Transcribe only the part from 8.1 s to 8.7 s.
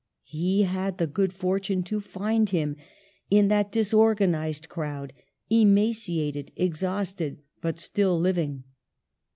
living.